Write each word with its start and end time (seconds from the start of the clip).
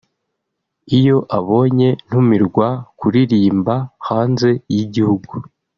Iyo 0.97 1.17
abonye 1.37 1.89
ntumirwa 2.07 2.67
kuririmba 2.99 3.75
hanze 4.07 4.49
y’igihugu 4.73 5.31